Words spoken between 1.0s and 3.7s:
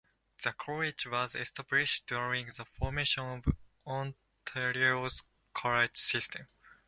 was established during the formation of